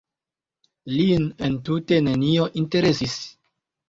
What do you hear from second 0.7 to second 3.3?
Lin entute nenio interesis.